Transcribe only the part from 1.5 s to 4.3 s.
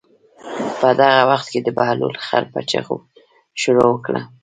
کې د بهلول خر په چغو شروع وکړه.